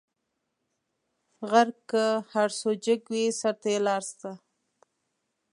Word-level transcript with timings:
غر 1.49 1.69
که 1.89 2.03
هر 2.33 2.49
څو 2.59 2.69
جګ 2.85 3.01
وي؛ 3.11 3.25
سر 3.39 3.53
ته 3.61 3.67
یې 3.73 3.79
لار 3.87 4.01
سته. 4.11 4.31